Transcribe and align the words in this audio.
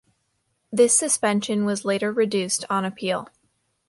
This 0.71 0.97
suspension 0.97 1.63
was 1.63 1.85
later 1.85 2.11
reduced 2.11 2.65
on 2.71 2.85
appeal. 2.85 3.27